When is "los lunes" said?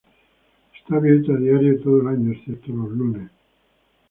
2.71-3.29